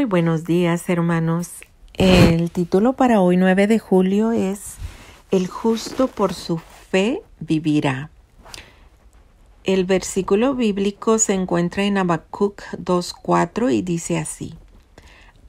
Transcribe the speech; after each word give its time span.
Muy 0.00 0.06
buenos 0.06 0.44
días, 0.44 0.88
hermanos. 0.88 1.50
El 1.92 2.50
título 2.50 2.94
para 2.94 3.20
hoy, 3.20 3.36
9 3.36 3.66
de 3.66 3.78
julio, 3.78 4.32
es 4.32 4.76
El 5.30 5.46
justo 5.46 6.08
por 6.08 6.32
su 6.32 6.56
fe 6.56 7.20
vivirá. 7.38 8.08
El 9.62 9.84
versículo 9.84 10.54
bíblico 10.54 11.18
se 11.18 11.34
encuentra 11.34 11.84
en 11.84 11.98
Habacuc 11.98 12.62
2.4 12.78 13.74
y 13.74 13.82
dice 13.82 14.16
así: 14.16 14.54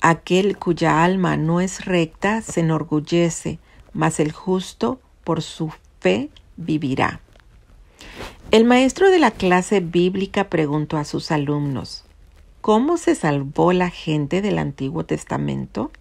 Aquel 0.02 0.58
cuya 0.58 1.02
alma 1.02 1.38
no 1.38 1.62
es 1.62 1.86
recta 1.86 2.42
se 2.42 2.60
enorgullece, 2.60 3.58
mas 3.94 4.20
el 4.20 4.34
justo 4.34 5.00
por 5.24 5.42
su 5.42 5.72
fe 6.02 6.30
vivirá. 6.58 7.22
El 8.52 8.66
maestro 8.66 9.10
de 9.12 9.20
la 9.20 9.32
clase 9.32 9.80
bíblica 9.80 10.50
preguntó 10.50 10.98
a 10.98 11.06
sus 11.06 11.32
alumnos, 11.32 12.04
¿Cómo 12.62 12.98
se 12.98 13.16
salvó 13.16 13.74
la 13.74 13.90
gente 13.90 14.44
del 14.44 14.60
Antiguo 14.60 15.04
Testamento? 15.04 15.92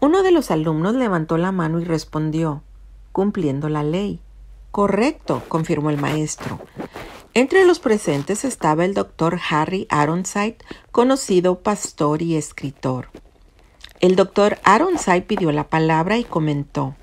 Uno 0.00 0.22
de 0.22 0.30
los 0.30 0.50
alumnos 0.50 0.94
levantó 0.94 1.36
la 1.36 1.52
mano 1.52 1.78
y 1.78 1.84
respondió, 1.84 2.62
cumpliendo 3.12 3.68
la 3.68 3.82
ley. 3.82 4.18
Correcto, 4.70 5.42
confirmó 5.48 5.90
el 5.90 5.98
maestro. 5.98 6.58
Entre 7.34 7.66
los 7.66 7.80
presentes 7.80 8.46
estaba 8.46 8.86
el 8.86 8.94
doctor 8.94 9.38
Harry 9.50 9.86
Aronside, 9.90 10.56
conocido 10.90 11.60
pastor 11.60 12.22
y 12.22 12.36
escritor. 12.36 13.10
El 14.00 14.16
doctor 14.16 14.58
Aronside 14.64 15.20
pidió 15.20 15.52
la 15.52 15.68
palabra 15.68 16.16
y 16.16 16.24
comentó, 16.24 16.94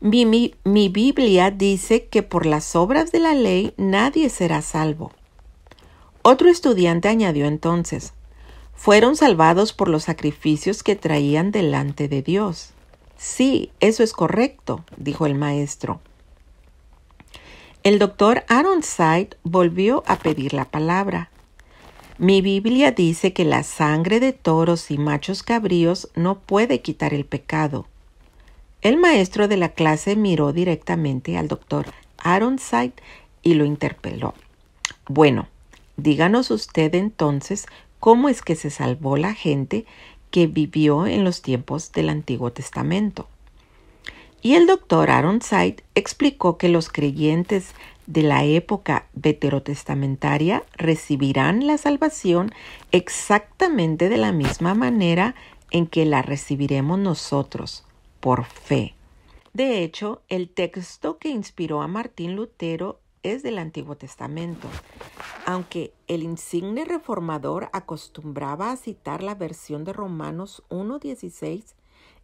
mi, 0.00 0.24
mi, 0.24 0.88
Biblia 0.88 1.52
dice 1.52 2.06
que 2.06 2.24
por 2.24 2.44
las 2.44 2.74
obras 2.74 3.12
de 3.12 3.20
la 3.20 3.34
ley 3.34 3.72
nadie 3.76 4.30
será 4.30 4.62
salvo. 4.62 5.12
Otro 6.22 6.48
estudiante 6.48 7.08
añadió 7.08 7.46
entonces, 7.46 8.12
fueron 8.74 9.16
salvados 9.16 9.72
por 9.72 9.88
los 9.88 10.04
sacrificios 10.04 10.82
que 10.82 10.96
traían 10.96 11.50
delante 11.50 12.08
de 12.08 12.22
Dios. 12.22 12.70
Sí, 13.16 13.70
eso 13.80 14.02
es 14.02 14.12
correcto, 14.12 14.84
dijo 14.96 15.26
el 15.26 15.34
maestro. 15.34 16.00
El 17.82 17.98
doctor 17.98 18.44
Aronside 18.48 19.30
volvió 19.42 20.04
a 20.06 20.16
pedir 20.16 20.54
la 20.54 20.64
palabra. 20.64 21.30
Mi 22.18 22.40
Biblia 22.40 22.92
dice 22.92 23.32
que 23.32 23.44
la 23.44 23.64
sangre 23.64 24.20
de 24.20 24.32
toros 24.32 24.92
y 24.92 24.98
machos 24.98 25.42
cabríos 25.42 26.08
no 26.14 26.38
puede 26.38 26.80
quitar 26.82 27.14
el 27.14 27.24
pecado. 27.24 27.86
El 28.80 28.96
maestro 28.96 29.48
de 29.48 29.56
la 29.56 29.70
clase 29.70 30.14
miró 30.14 30.52
directamente 30.52 31.36
al 31.36 31.48
doctor 31.48 31.86
Aronside 32.18 32.94
y 33.42 33.54
lo 33.54 33.64
interpeló. 33.64 34.34
Bueno, 35.08 35.48
Díganos 35.96 36.50
usted 36.50 36.94
entonces 36.94 37.66
cómo 38.00 38.28
es 38.28 38.42
que 38.42 38.56
se 38.56 38.70
salvó 38.70 39.16
la 39.16 39.34
gente 39.34 39.84
que 40.30 40.46
vivió 40.46 41.06
en 41.06 41.24
los 41.24 41.42
tiempos 41.42 41.92
del 41.92 42.08
Antiguo 42.08 42.52
Testamento. 42.52 43.28
Y 44.40 44.54
el 44.54 44.66
doctor 44.66 45.10
Aronside 45.10 45.84
explicó 45.94 46.58
que 46.58 46.68
los 46.68 46.88
creyentes 46.88 47.74
de 48.06 48.22
la 48.22 48.44
época 48.44 49.06
veterotestamentaria 49.12 50.64
recibirán 50.74 51.66
la 51.66 51.78
salvación 51.78 52.50
exactamente 52.90 54.08
de 54.08 54.16
la 54.16 54.32
misma 54.32 54.74
manera 54.74 55.36
en 55.70 55.86
que 55.86 56.04
la 56.04 56.22
recibiremos 56.22 56.98
nosotros, 56.98 57.84
por 58.18 58.44
fe. 58.44 58.94
De 59.52 59.84
hecho, 59.84 60.22
el 60.28 60.48
texto 60.48 61.18
que 61.18 61.28
inspiró 61.28 61.82
a 61.82 61.86
Martín 61.86 62.34
Lutero 62.34 62.98
es 63.22 63.42
del 63.42 63.58
Antiguo 63.58 63.96
Testamento, 63.96 64.68
aunque 65.46 65.94
el 66.08 66.22
insigne 66.22 66.84
reformador 66.84 67.68
acostumbraba 67.72 68.70
a 68.70 68.76
citar 68.76 69.22
la 69.22 69.34
versión 69.34 69.84
de 69.84 69.92
Romanos 69.92 70.62
1.16 70.70 71.74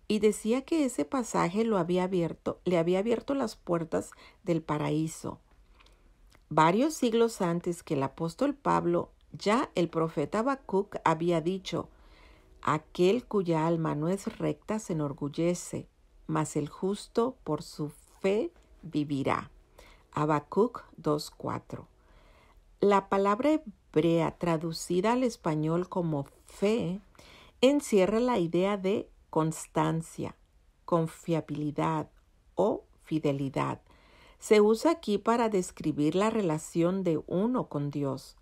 y 0.08 0.18
decía 0.20 0.62
que 0.62 0.84
ese 0.84 1.04
pasaje 1.04 1.64
lo 1.64 1.78
había 1.78 2.04
abierto, 2.04 2.60
le 2.64 2.78
había 2.78 2.98
abierto 2.98 3.34
las 3.34 3.56
puertas 3.56 4.10
del 4.42 4.62
paraíso. 4.62 5.38
Varios 6.48 6.94
siglos 6.94 7.42
antes 7.42 7.82
que 7.82 7.94
el 7.94 8.02
apóstol 8.02 8.54
Pablo, 8.54 9.12
ya 9.32 9.70
el 9.74 9.90
profeta 9.90 10.38
Habacuc 10.38 10.96
había 11.04 11.42
dicho, 11.42 11.90
aquel 12.62 13.26
cuya 13.26 13.66
alma 13.66 13.94
no 13.94 14.08
es 14.08 14.38
recta 14.38 14.78
se 14.78 14.94
enorgullece, 14.94 15.88
mas 16.26 16.56
el 16.56 16.68
justo 16.68 17.36
por 17.44 17.62
su 17.62 17.90
fe 18.20 18.50
vivirá. 18.82 19.50
Habacuc 20.12 20.84
2.4. 21.00 21.86
La 22.80 23.08
palabra 23.08 23.60
hebrea 23.92 24.38
traducida 24.38 25.12
al 25.12 25.24
español 25.24 25.88
como 25.88 26.26
fe 26.46 27.00
encierra 27.60 28.20
la 28.20 28.38
idea 28.38 28.76
de 28.76 29.08
constancia, 29.30 30.36
confiabilidad 30.84 32.08
o 32.54 32.84
fidelidad. 33.02 33.80
Se 34.38 34.60
usa 34.60 34.92
aquí 34.92 35.18
para 35.18 35.48
describir 35.48 36.14
la 36.14 36.30
relación 36.30 37.02
de 37.02 37.20
uno 37.26 37.68
con 37.68 37.90
Dios. 37.90 38.36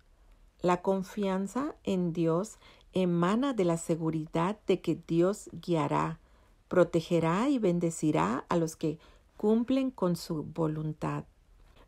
La 0.61 0.81
confianza 0.81 1.75
en 1.83 2.13
Dios 2.13 2.59
emana 2.93 3.53
de 3.53 3.65
la 3.65 3.77
seguridad 3.77 4.59
de 4.67 4.81
que 4.81 4.95
Dios 5.07 5.49
guiará, 5.51 6.19
protegerá 6.67 7.49
y 7.49 7.59
bendecirá 7.59 8.45
a 8.49 8.57
los 8.57 8.75
que 8.75 8.99
cumplen 9.37 9.91
con 9.91 10.15
su 10.15 10.43
voluntad. 10.43 11.25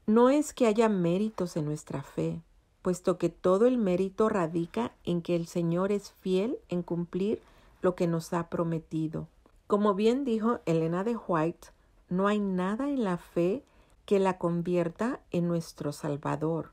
No 0.09 0.31
es 0.31 0.55
que 0.55 0.65
haya 0.65 0.89
méritos 0.89 1.55
en 1.55 1.65
nuestra 1.65 2.01
fe, 2.01 2.41
puesto 2.81 3.19
que 3.19 3.29
todo 3.29 3.67
el 3.67 3.77
mérito 3.77 4.27
radica 4.27 4.91
en 5.03 5.21
que 5.21 5.35
el 5.35 5.45
Señor 5.45 5.91
es 5.91 6.13
fiel 6.13 6.57
en 6.67 6.81
cumplir 6.81 7.43
lo 7.83 7.93
que 7.93 8.07
nos 8.07 8.33
ha 8.33 8.49
prometido. 8.49 9.27
Como 9.67 9.93
bien 9.93 10.25
dijo 10.25 10.61
Elena 10.65 11.03
de 11.03 11.15
White, 11.15 11.67
no 12.09 12.27
hay 12.27 12.39
nada 12.39 12.89
en 12.89 13.03
la 13.03 13.17
fe 13.17 13.63
que 14.07 14.17
la 14.17 14.39
convierta 14.39 15.19
en 15.29 15.47
nuestro 15.47 15.91
Salvador. 15.91 16.71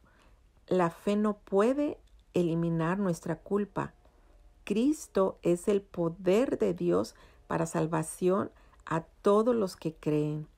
La 0.67 0.89
fe 0.89 1.15
no 1.15 1.37
puede 1.37 1.99
eliminar 2.33 2.99
nuestra 2.99 3.37
culpa. 3.37 3.93
Cristo 4.65 5.37
es 5.43 5.69
el 5.69 5.83
poder 5.83 6.59
de 6.59 6.73
Dios 6.73 7.15
para 7.49 7.67
salvación 7.67 8.51
a 8.87 9.03
todos 9.21 9.55
los 9.55 9.77
que 9.77 9.93
creen. 9.93 10.49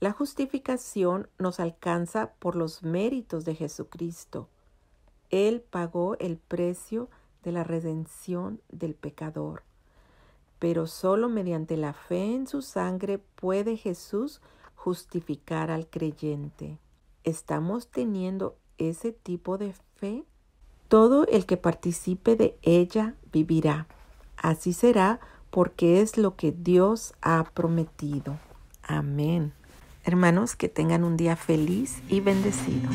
La 0.00 0.12
justificación 0.12 1.28
nos 1.38 1.58
alcanza 1.58 2.32
por 2.38 2.54
los 2.54 2.84
méritos 2.84 3.44
de 3.44 3.56
Jesucristo. 3.56 4.48
Él 5.30 5.60
pagó 5.60 6.16
el 6.18 6.36
precio 6.36 7.08
de 7.42 7.50
la 7.50 7.64
redención 7.64 8.60
del 8.68 8.94
pecador. 8.94 9.64
Pero 10.60 10.86
solo 10.86 11.28
mediante 11.28 11.76
la 11.76 11.92
fe 11.92 12.34
en 12.34 12.46
su 12.46 12.62
sangre 12.62 13.18
puede 13.18 13.76
Jesús 13.76 14.40
justificar 14.76 15.70
al 15.70 15.88
creyente. 15.88 16.78
¿Estamos 17.24 17.88
teniendo 17.88 18.56
ese 18.78 19.12
tipo 19.12 19.58
de 19.58 19.74
fe? 19.96 20.24
Todo 20.86 21.26
el 21.26 21.44
que 21.44 21.56
participe 21.56 22.36
de 22.36 22.56
ella 22.62 23.16
vivirá. 23.32 23.88
Así 24.36 24.72
será 24.72 25.18
porque 25.50 26.00
es 26.00 26.16
lo 26.16 26.36
que 26.36 26.52
Dios 26.52 27.14
ha 27.20 27.44
prometido. 27.52 28.38
Amén. 28.82 29.57
Hermanos, 30.04 30.56
que 30.56 30.68
tengan 30.68 31.04
un 31.04 31.16
día 31.16 31.36
feliz 31.36 32.02
y 32.08 32.20
bendecido. 32.20 32.88